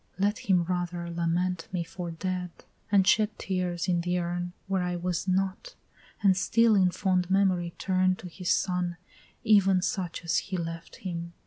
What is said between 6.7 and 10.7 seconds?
in fond memory turn To his son even such as he